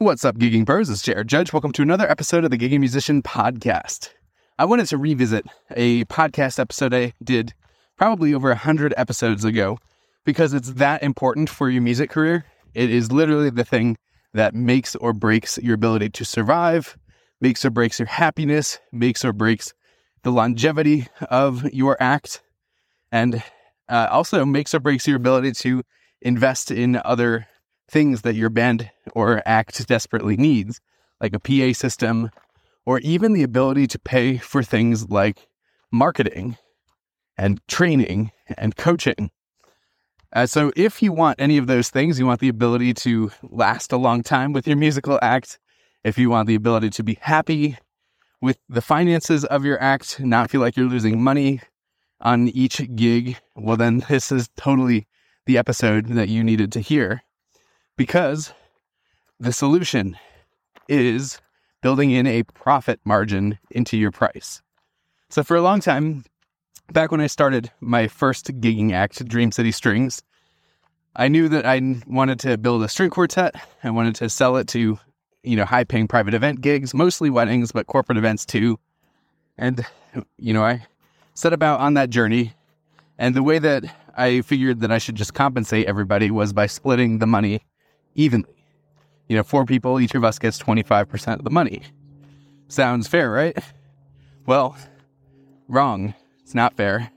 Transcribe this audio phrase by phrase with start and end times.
[0.00, 0.88] What's up, Gigging Pros?
[0.88, 1.52] It's Jared Judge.
[1.52, 4.08] Welcome to another episode of the Gigging Musician Podcast.
[4.58, 7.52] I wanted to revisit a podcast episode I did
[7.98, 9.76] probably over 100 episodes ago
[10.24, 12.46] because it's that important for your music career.
[12.72, 13.98] It is literally the thing
[14.32, 16.96] that makes or breaks your ability to survive,
[17.42, 19.74] makes or breaks your happiness, makes or breaks
[20.22, 22.40] the longevity of your act,
[23.12, 23.42] and
[23.90, 25.82] uh, also makes or breaks your ability to
[26.22, 27.46] invest in other
[27.90, 30.80] things that your band or act desperately needs,
[31.20, 32.30] like a PA system,
[32.86, 35.48] or even the ability to pay for things like
[35.90, 36.56] marketing
[37.36, 39.30] and training and coaching.
[40.32, 43.92] Uh, so, if you want any of those things, you want the ability to last
[43.92, 45.58] a long time with your musical act,
[46.04, 47.76] if you want the ability to be happy
[48.40, 51.60] with the finances of your act, not feel like you're losing money
[52.20, 55.08] on each gig, well, then this is totally
[55.46, 57.22] the episode that you needed to hear
[58.00, 58.54] because
[59.40, 60.16] the solution
[60.88, 61.38] is
[61.82, 64.62] building in a profit margin into your price.
[65.28, 66.24] So, for a long time,
[66.90, 70.22] back when I started my first gigging act, Dream City Strings,
[71.14, 73.54] I knew that I wanted to build a string quartet.
[73.84, 74.98] I wanted to sell it to,
[75.42, 78.78] you know, high paying private event gigs, mostly weddings, but corporate events too.
[79.58, 79.84] And,
[80.38, 80.86] you know, I
[81.34, 82.54] set about on that journey.
[83.18, 83.84] And the way that
[84.16, 87.60] I figured that I should just compensate everybody was by splitting the money
[88.14, 88.64] evenly.
[89.28, 91.82] You know, four people, each of us gets 25% of the money.
[92.68, 93.56] Sounds fair, right?
[94.46, 94.76] Well,
[95.68, 96.14] wrong.
[96.42, 97.10] It's not fair.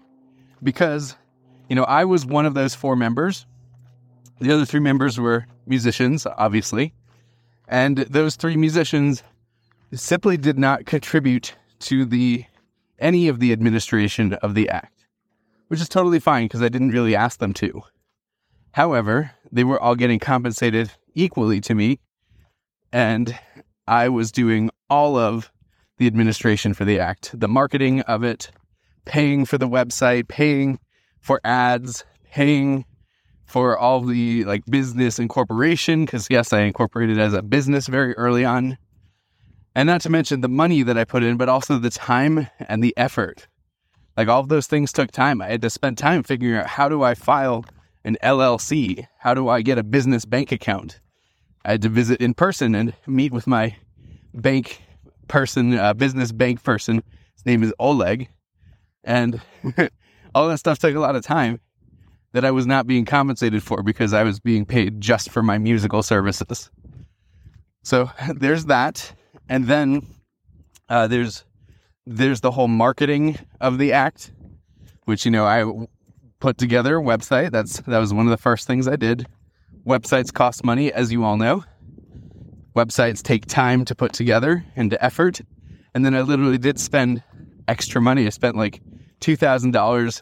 [0.62, 1.16] Because,
[1.70, 3.46] you know, I was one of those four members.
[4.40, 6.94] The other three members were musicians, obviously.
[7.68, 9.24] And those three musicians
[9.94, 12.46] simply did not contribute to the
[13.00, 15.06] any of the administration of the act,
[15.68, 17.82] which is totally fine because I didn't really ask them to.
[18.72, 22.00] However, they were all getting compensated equally to me,
[22.92, 23.38] and
[23.88, 25.52] I was doing all of
[25.98, 28.50] the administration for the act, the marketing of it,
[29.06, 30.80] paying for the website, paying
[31.20, 32.86] for ads, paying
[33.46, 38.44] for all the like business incorporation because yes, I incorporated as a business very early
[38.44, 38.78] on.
[39.76, 42.84] And not to mention the money that I put in, but also the time and
[42.84, 43.48] the effort.
[44.18, 45.42] Like all those things took time.
[45.42, 47.66] I had to spend time figuring out how do I file
[48.04, 49.08] an LLC?
[49.20, 51.00] How do I get a business bank account?
[51.66, 53.76] I had to visit in person and meet with my
[54.34, 54.82] bank
[55.28, 57.04] person, uh, business bank person.
[57.36, 58.30] His name is Oleg.
[59.04, 59.42] And
[60.36, 61.60] all that stuff took a lot of time
[62.34, 65.58] that I was not being compensated for because I was being paid just for my
[65.58, 66.70] musical services.
[67.84, 69.14] So there's that.
[69.50, 70.06] And then
[70.90, 71.46] uh, there's
[72.06, 74.32] there's the whole marketing of the act,
[75.06, 75.64] which you know I
[76.44, 77.52] put together a website.
[77.52, 79.26] That's that was one of the first things I did.
[79.88, 81.64] Websites cost money, as you all know.
[82.76, 85.40] Websites take time to put together and to effort.
[85.96, 87.24] And then I literally did spend
[87.70, 88.26] extra money.
[88.26, 88.82] I spent like
[89.22, 90.22] two thousand dollars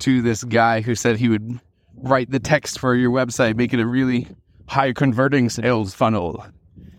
[0.00, 1.60] to this guy who said he would
[1.98, 4.26] write the text for your website, make it a really
[4.66, 6.44] high converting sales funnel.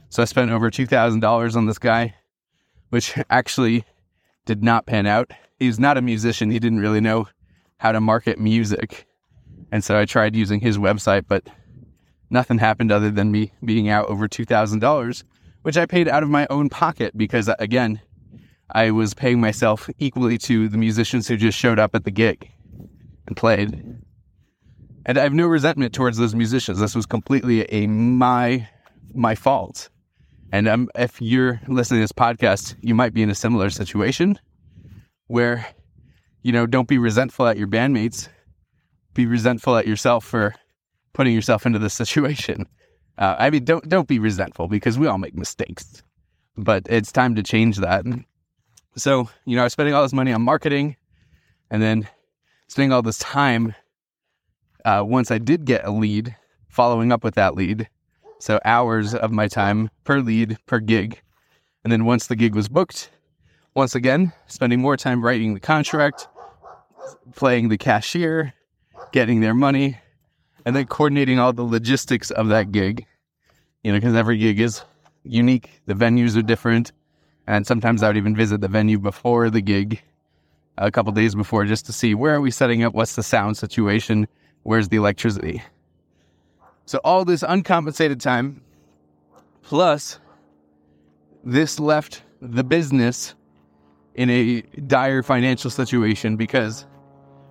[0.08, 2.16] So I spent over two thousand dollars on this guy,
[2.90, 3.84] which actually
[4.46, 5.32] did not pan out.
[5.60, 6.52] He's not a musician.
[6.52, 7.28] He didn't really know
[7.78, 9.06] how to market music.
[9.72, 11.48] And so I tried using his website, but
[12.30, 15.24] nothing happened other than me being out over $2,000,
[15.64, 18.02] which I paid out of my own pocket because, again,
[18.74, 22.50] I was paying myself equally to the musicians who just showed up at the gig
[23.28, 23.74] and played.
[25.06, 26.80] And I have no resentment towards those musicians.
[26.80, 28.68] This was completely a my
[29.14, 29.90] my fault.
[30.52, 34.40] And um, if you're listening to this podcast, you might be in a similar situation
[35.28, 35.68] where
[36.46, 38.30] you know, don't be resentful at your bandmates.
[39.16, 40.54] Be resentful at yourself for
[41.12, 42.68] putting yourself into this situation.
[43.18, 46.04] Uh, I mean, don't don't be resentful because we all make mistakes,
[46.58, 48.04] but it's time to change that.
[48.98, 50.98] So, you know, I was spending all this money on marketing,
[51.72, 52.10] and then
[52.68, 53.74] spending all this time.
[54.84, 56.36] Uh, once I did get a lead,
[56.68, 57.88] following up with that lead,
[58.40, 61.22] so hours of my time per lead per gig,
[61.86, 63.12] and then once the gig was booked,
[63.76, 66.28] once again spending more time writing the contract,
[67.36, 68.54] playing the cashier,
[69.12, 69.98] getting their money,
[70.66, 73.06] and then coordinating all the logistics of that gig.
[73.84, 74.82] You know, because every gig is
[75.24, 76.92] unique, the venues are different,
[77.48, 80.02] And sometimes I would even visit the venue before the gig,
[80.78, 83.58] a couple days before, just to see where are we setting up, what's the sound
[83.58, 84.28] situation,
[84.64, 85.62] where's the electricity.
[86.86, 88.62] So all this uncompensated time,
[89.62, 90.20] plus
[91.44, 93.36] this left the business
[94.16, 96.86] in a dire financial situation because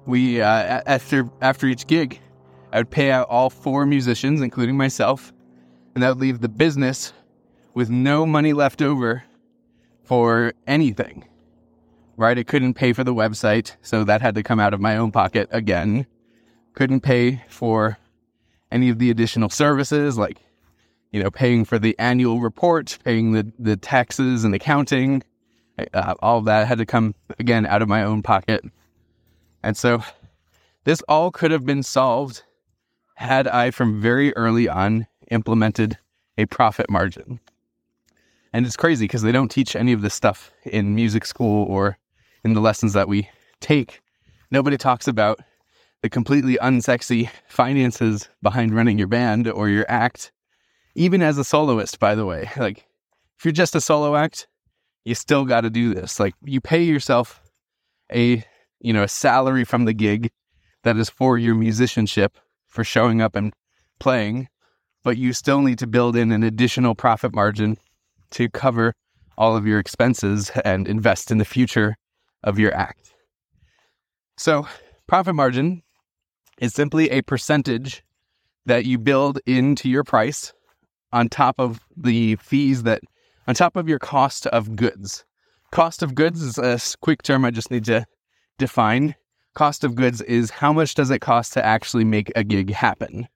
[0.07, 2.21] we uh, after after each gig,
[2.73, 5.33] I would pay out all four musicians, including myself,
[5.95, 7.13] and that would leave the business
[7.73, 9.25] with no money left over
[10.05, 11.25] for anything.
[12.17, 12.39] Right?
[12.39, 15.11] It couldn't pay for the website, so that had to come out of my own
[15.11, 16.07] pocket again.
[16.75, 17.99] Couldn't pay for
[18.71, 20.39] any of the additional services like
[21.13, 25.23] you know paying for the annual report, paying the the taxes and accounting.
[25.93, 28.65] Uh, all of that had to come again out of my own pocket.
[29.65, 30.03] And so
[30.85, 32.43] this all could have been solved
[33.15, 35.99] had I from very early on implemented
[36.37, 37.41] a profit margin.
[38.53, 41.99] And it's crazy because they don't teach any of this stuff in music school or
[42.45, 43.29] in the lessons that we
[43.61, 44.01] take.
[44.51, 45.41] Nobody talks about
[46.03, 50.31] the completely unsexy finances behind running your band or your act,
[50.95, 52.51] even as a soloist, by the way.
[52.57, 52.87] Like,
[53.39, 54.47] if you're just a solo act,
[55.05, 56.21] you still got to do this.
[56.21, 57.43] Like, you pay yourself
[58.13, 58.45] a,
[58.85, 60.31] you know, a salary from the gig
[60.83, 62.37] that is for your musicianship,
[62.67, 63.55] for showing up and
[63.99, 64.47] playing,
[65.03, 67.79] but you still need to build in an additional profit margin
[68.31, 68.93] to cover
[69.39, 71.97] all of your expenses and invest in the future
[72.43, 73.15] of your act.
[74.37, 74.69] So,
[75.07, 75.83] profit margin
[76.59, 78.05] is simply a percentage
[78.67, 80.53] that you build into your price
[81.11, 83.01] on top of the fees that,
[83.49, 85.25] on top of your cost of goods.
[85.71, 88.05] Cost of goods is a quick term I just need to
[88.59, 89.15] define.
[89.55, 93.29] Cost of goods is how much does it cost to actually make a gig happen?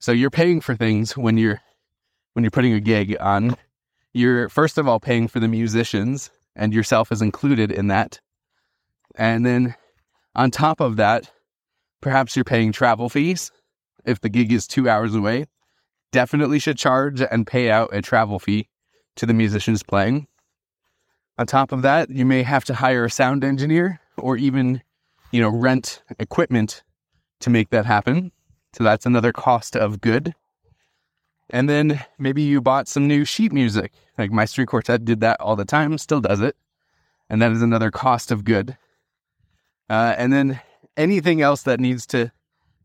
[0.00, 1.60] So you're paying for things when you're
[2.32, 3.56] when you're putting a gig on
[4.12, 8.20] you're first of all paying for the musicians and yourself is included in that.
[9.14, 9.74] And then
[10.34, 11.30] on top of that,
[12.00, 13.50] perhaps you're paying travel fees
[14.04, 15.46] if the gig is two hours away.
[16.10, 18.68] Definitely should charge and pay out a travel fee
[19.16, 20.26] to the musicians playing.
[21.38, 24.82] On top of that, you may have to hire a sound engineer or even,
[25.32, 26.82] you know, rent equipment
[27.40, 28.32] to make that happen.
[28.74, 30.34] So that's another cost of good.
[31.50, 33.92] And then maybe you bought some new sheet music.
[34.18, 36.56] Like my string quartet did that all the time, still does it.
[37.30, 38.76] And that is another cost of good.
[39.88, 40.60] Uh, and then
[40.96, 42.30] anything else that needs to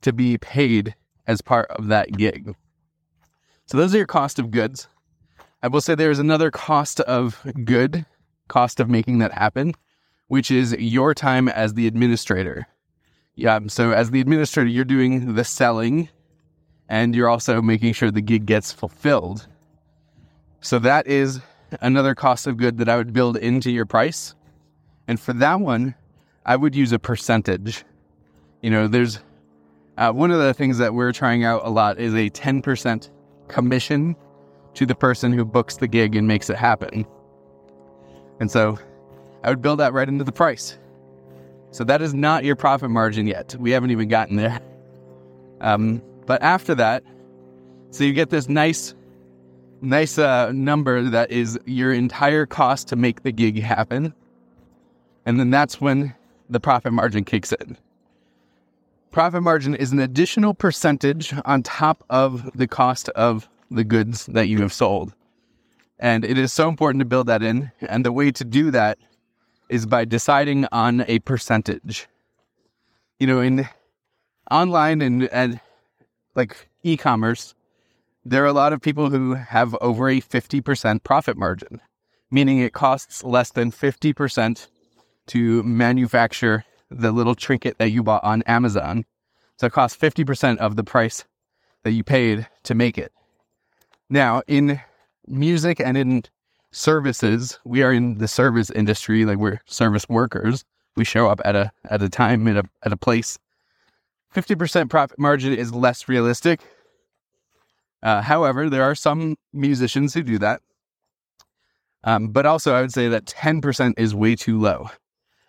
[0.02, 0.96] to be paid
[1.28, 2.56] as part of that gig.
[3.66, 4.88] So those are your cost of goods.
[5.62, 8.06] I will say there's another cost of good,
[8.50, 9.74] cost of making that happen,
[10.28, 12.68] which is your time as the administrator.
[13.36, 16.10] Yeah, so as the administrator, you're doing the selling
[16.90, 19.48] and you're also making sure the gig gets fulfilled.
[20.62, 21.40] So that is
[21.82, 24.36] another cost of good that I would build into your price.
[25.08, 25.96] And for that one,
[26.46, 27.84] I would use a percentage.
[28.62, 29.20] You know, there's
[29.98, 33.10] uh, one of the things that we're trying out a lot is a 10%
[33.48, 34.16] commission
[34.74, 37.06] to the person who books the gig and makes it happen.
[38.40, 38.78] And so
[39.44, 40.78] I would build that right into the price.
[41.72, 43.56] So that is not your profit margin yet.
[43.60, 44.60] We haven't even gotten there.
[45.60, 47.04] Um, but after that,
[47.92, 48.96] so you get this nice,
[49.82, 54.14] nice uh, number that is your entire cost to make the gig happen.
[55.26, 56.14] And then that's when
[56.50, 57.78] the profit margin kicks in.
[59.12, 64.48] Profit margin is an additional percentage on top of the cost of the goods that
[64.48, 65.14] you have sold.
[66.00, 67.72] And it is so important to build that in.
[67.82, 68.98] And the way to do that
[69.70, 72.08] is by deciding on a percentage.
[73.20, 73.68] You know, in
[74.52, 75.60] online and, and
[76.36, 77.56] like e-commerce,
[78.26, 81.82] there are a lot of people who have over a 50% profit margin,
[82.32, 84.68] meaning it costs less than 50%
[85.28, 89.06] to manufacture the little trinket that you bought on Amazon.
[89.58, 91.26] So it costs 50% of the price
[91.84, 93.12] that you paid to make it.
[94.10, 94.80] Now, in
[95.28, 96.24] music and in
[96.74, 100.66] services, we are in the service industry, like we're service workers.
[100.96, 103.40] We show up at a at a time at a at a place
[104.34, 106.62] 50% profit margin is less realistic.
[108.02, 110.62] Uh, however, there are some musicians who do that.
[112.04, 114.90] Um, but also, I would say that 10% is way too low.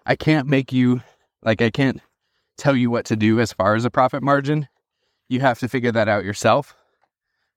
[0.07, 1.03] I can't make you,
[1.43, 2.01] like, I can't
[2.57, 4.69] tell you what to do as far as a profit margin.
[5.29, 6.77] You have to figure that out yourself.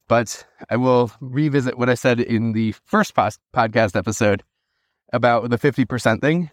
[0.08, 4.44] But I will revisit what I said in the first podcast episode
[5.12, 6.50] about the 50% thing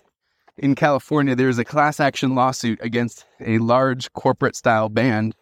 [0.56, 5.34] in California, there's a class action lawsuit against a large corporate style band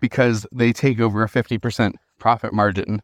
[0.00, 3.02] because they take over a 50% profit margin.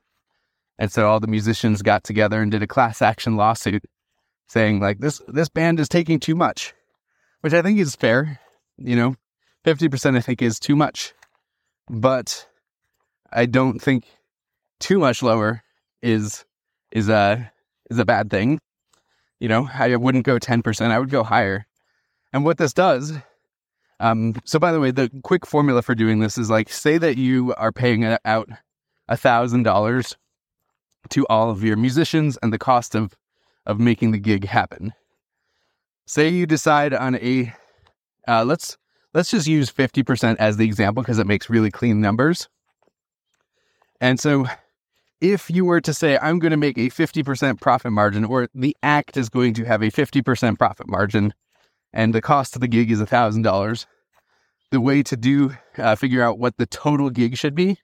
[0.78, 3.84] And so all the musicians got together and did a class action lawsuit
[4.48, 6.74] saying like this this band is taking too much,
[7.40, 8.40] which I think is fair.
[8.76, 9.16] You know,
[9.62, 11.14] fifty percent I think is too much,
[11.88, 12.48] but
[13.32, 14.04] I don't think
[14.81, 15.62] too much lower
[16.02, 16.45] is
[16.93, 17.50] is a
[17.90, 18.61] is a bad thing.
[19.40, 20.93] You know, I wouldn't go ten percent.
[20.93, 21.66] I would go higher.
[22.33, 23.12] And what this does,
[24.00, 27.16] um, so by the way, the quick formula for doing this is like say that
[27.16, 28.49] you are paying out
[29.09, 30.16] a thousand dollars
[31.11, 33.14] to all of your musicians and the cost of
[33.66, 34.93] of making the gig happen.
[36.07, 37.52] Say you decide on a
[38.26, 38.76] uh, let's
[39.12, 42.49] let's just use 50% as the example because it makes really clean numbers.
[44.00, 44.47] And so
[45.21, 48.76] if you were to say I'm going to make a 50% profit margin or the
[48.83, 51.35] act is going to have a 50% profit margin
[51.92, 53.87] and the cost of the gig is $1000,
[54.71, 57.78] the way to do uh, figure out what the total gig should be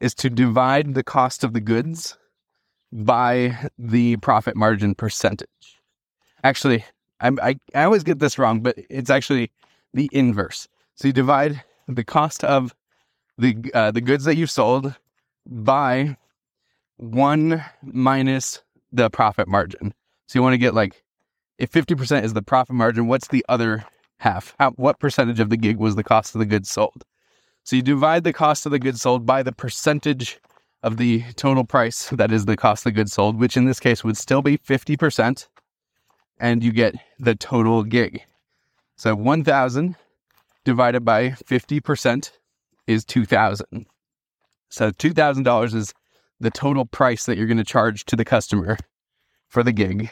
[0.00, 2.18] is to divide the cost of the goods
[2.92, 5.48] by the profit margin percentage.
[6.44, 6.84] Actually,
[7.20, 9.50] I'm, I, I always get this wrong, but it's actually
[9.94, 10.68] the inverse.
[10.94, 12.74] So you divide the cost of
[13.38, 14.94] the uh, the goods that you sold
[15.46, 16.16] by
[16.96, 18.62] one minus
[18.92, 19.94] the profit margin.
[20.26, 21.02] So you want to get like
[21.58, 23.84] if 50% is the profit margin, what's the other
[24.18, 24.54] half?
[24.58, 27.04] How, what percentage of the gig was the cost of the goods sold?
[27.64, 30.38] So you divide the cost of the goods sold by the percentage
[30.82, 33.80] of the total price that is the cost of the goods sold, which in this
[33.80, 35.48] case would still be 50%,
[36.38, 38.22] and you get the total gig.
[38.96, 39.96] So 1000
[40.64, 42.30] divided by 50%
[42.86, 43.86] is 2000.
[44.68, 45.94] So $2,000 is
[46.40, 48.76] the total price that you're going to charge to the customer
[49.48, 50.10] for the gig.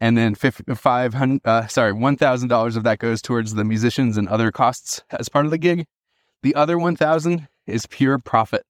[0.00, 5.02] And then 500 uh, sorry, $1,000 of that goes towards the musicians and other costs
[5.10, 5.86] as part of the gig.
[6.42, 8.64] The other 1000 is pure profit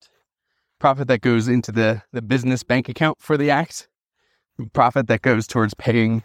[0.79, 3.89] profit that goes into the, the business bank account for the act,
[4.73, 6.23] profit that goes towards paying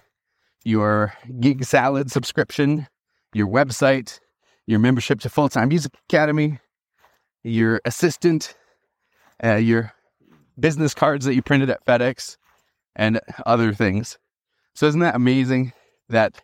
[0.63, 2.87] your GigSalad subscription,
[3.33, 4.19] your website,
[4.65, 6.59] your membership to Full Time Music Academy,
[7.43, 8.55] your assistant,
[9.43, 9.93] uh, your
[10.59, 12.37] business cards that you printed at FedEx,
[12.95, 14.17] and other things.
[14.73, 15.73] So, isn't that amazing
[16.09, 16.41] that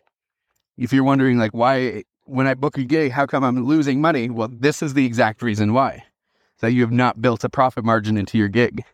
[0.76, 4.30] if you're wondering, like, why, when I book a gig, how come I'm losing money?
[4.30, 6.04] Well, this is the exact reason why
[6.60, 8.84] that you have not built a profit margin into your gig.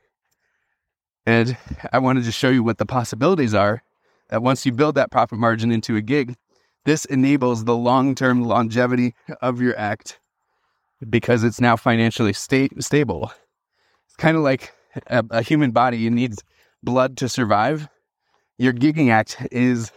[1.26, 1.56] And
[1.92, 3.82] I wanted to show you what the possibilities are
[4.28, 6.36] that once you build that profit margin into a gig,
[6.84, 10.20] this enables the long term longevity of your act
[11.08, 13.32] because it's now financially sta- stable.
[14.18, 14.72] Kind of like
[15.08, 16.42] a, a human body, it needs
[16.82, 17.88] blood to survive.
[18.58, 19.92] Your gigging act is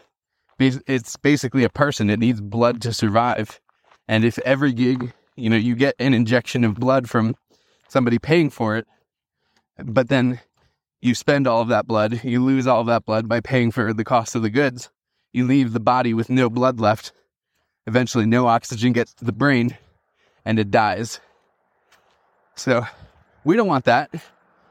[0.60, 2.10] it's basically a person.
[2.10, 3.62] It needs blood to survive.
[4.08, 7.36] And if every gig, you know, you get an injection of blood from
[7.88, 8.86] somebody paying for it,
[9.78, 10.42] but then
[11.02, 13.94] you spend all of that blood, you lose all of that blood by paying for
[13.94, 14.90] the cost of the goods.
[15.32, 17.14] You leave the body with no blood left.
[17.88, 19.78] Eventually, no oxygen gets to the brain
[20.44, 21.20] and it dies.
[22.56, 22.86] So,
[23.44, 24.12] we don't want that.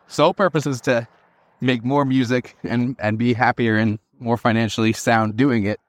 [0.07, 1.07] Sole purpose is to
[1.61, 5.81] make more music and, and be happier and more financially sound doing it.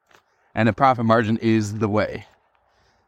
[0.56, 2.26] And a profit margin is the way.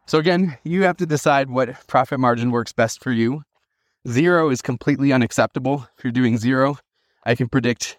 [0.06, 3.44] So, again, you have to decide what profit margin works best for you.
[4.08, 5.88] Zero is completely unacceptable.
[5.98, 6.78] If you're doing zero,
[7.26, 7.98] I can predict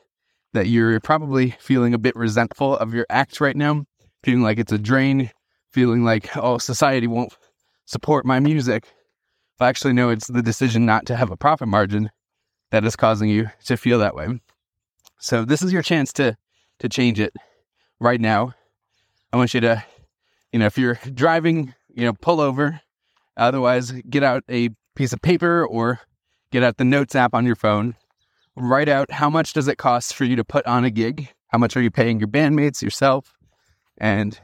[0.52, 3.84] that you're probably feeling a bit resentful of your act right now,
[4.22, 5.30] feeling like it's a drain,
[5.70, 7.36] feeling like, oh, society won't
[7.86, 8.92] support my music.
[9.58, 12.10] But actually, no, it's the decision not to have a profit margin
[12.70, 14.40] that is causing you to feel that way.
[15.20, 16.36] So this is your chance to
[16.80, 17.32] to change it
[18.00, 18.54] right now.
[19.32, 19.84] I want you to,
[20.52, 22.80] you know, if you're driving, you know, pull over.
[23.36, 26.00] Otherwise, get out a piece of paper or
[26.50, 27.94] get out the notes app on your phone.
[28.56, 31.28] Write out how much does it cost for you to put on a gig?
[31.48, 33.34] How much are you paying your bandmates, yourself?
[33.96, 34.38] And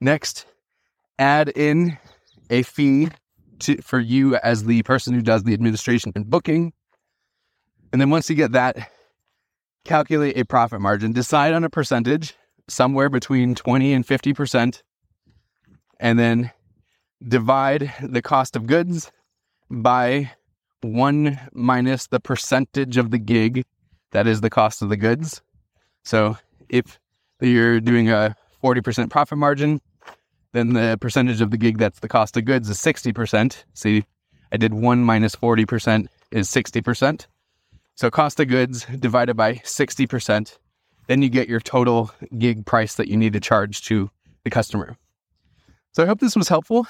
[0.00, 0.44] next,
[1.18, 1.96] add in
[2.50, 3.08] a fee
[3.64, 6.72] to, for you as the person who does the administration and booking.
[7.92, 8.90] And then once you get that,
[9.84, 11.12] calculate a profit margin.
[11.12, 12.34] Decide on a percentage,
[12.68, 14.82] somewhere between 20 and 50%.
[16.00, 16.50] And then
[17.26, 19.10] divide the cost of goods
[19.70, 20.32] by
[20.82, 23.64] one minus the percentage of the gig
[24.10, 25.42] that is the cost of the goods.
[26.04, 26.36] So
[26.68, 26.98] if
[27.40, 29.80] you're doing a 40% profit margin,
[30.54, 33.64] then the percentage of the gig that's the cost of goods is 60%.
[33.74, 34.04] See,
[34.52, 37.26] I did 1 minus 40% is 60%.
[37.96, 40.56] So cost of goods divided by 60%,
[41.08, 44.08] then you get your total gig price that you need to charge to
[44.44, 44.96] the customer.
[45.90, 46.86] So I hope this was helpful.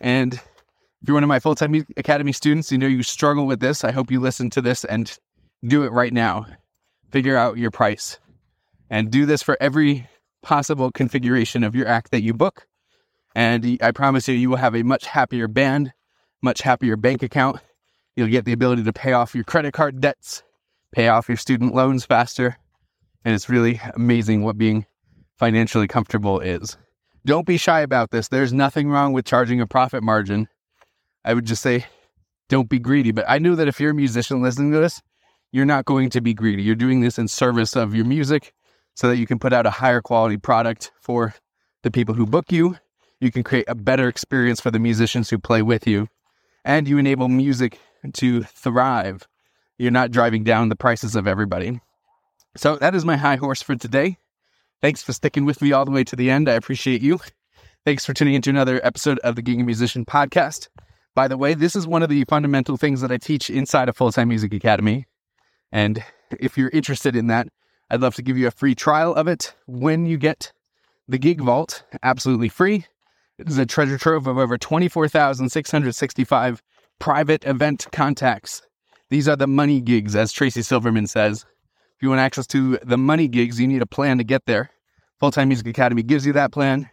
[0.00, 3.58] And if you're one of my full time academy students, you know you struggle with
[3.58, 3.82] this.
[3.82, 5.12] I hope you listen to this and
[5.64, 6.46] do it right now.
[7.10, 8.20] Figure out your price
[8.90, 10.08] and do this for every
[10.42, 12.68] possible configuration of your act that you book.
[13.36, 15.92] And I promise you, you will have a much happier band,
[16.40, 17.60] much happier bank account.
[18.16, 20.42] You'll get the ability to pay off your credit card debts,
[20.90, 22.56] pay off your student loans faster.
[23.26, 24.86] And it's really amazing what being
[25.38, 26.78] financially comfortable is.
[27.26, 28.28] Don't be shy about this.
[28.28, 30.48] There's nothing wrong with charging a profit margin.
[31.22, 31.84] I would just say,
[32.48, 33.12] don't be greedy.
[33.12, 35.02] But I know that if you're a musician listening to this,
[35.52, 36.62] you're not going to be greedy.
[36.62, 38.54] You're doing this in service of your music
[38.94, 41.34] so that you can put out a higher quality product for
[41.82, 42.78] the people who book you.
[43.20, 46.08] You can create a better experience for the musicians who play with you.
[46.64, 47.78] And you enable music
[48.14, 49.26] to thrive.
[49.78, 51.80] You're not driving down the prices of everybody.
[52.56, 54.18] So that is my high horse for today.
[54.82, 56.48] Thanks for sticking with me all the way to the end.
[56.48, 57.20] I appreciate you.
[57.84, 60.68] Thanks for tuning into another episode of the Gigging Musician podcast.
[61.14, 63.96] By the way, this is one of the fundamental things that I teach inside of
[63.96, 65.06] Full Time Music Academy.
[65.72, 66.04] And
[66.40, 67.48] if you're interested in that,
[67.88, 70.52] I'd love to give you a free trial of it when you get
[71.06, 72.86] the Gig Vault absolutely free.
[73.38, 76.62] It is a treasure trove of over 24,665
[76.98, 78.62] private event contacts.
[79.10, 81.44] These are the money gigs, as Tracy Silverman says.
[81.96, 84.70] If you want access to the money gigs, you need a plan to get there.
[85.20, 86.88] Full Time Music Academy gives you that plan,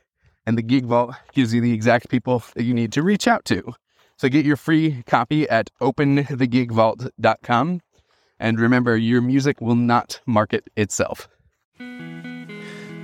[0.45, 3.45] and the Gig Vault gives you the exact people that you need to reach out
[3.45, 3.73] to.
[4.17, 7.81] So get your free copy at openthegigvault.com.
[8.39, 11.29] And remember, your music will not market itself.